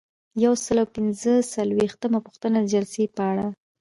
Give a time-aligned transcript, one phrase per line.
[0.43, 3.57] یو سل او پنځه څلویښتمه پوښتنه د جلسې په اړه ده.